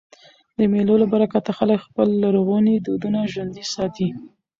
[0.57, 4.09] د مېلو له برکته خلک خپل لرغوني دودونه ژوندي ساتي.